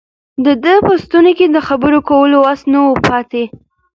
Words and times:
د 0.45 0.47
ده 0.63 0.73
په 0.85 0.93
ستوني 1.03 1.33
کې 1.39 1.45
د 1.49 1.57
خبرو 1.67 1.99
کولو 2.09 2.37
وس 2.45 2.61
نه 2.71 2.79
و 2.87 2.93
پاتې. 3.07 3.43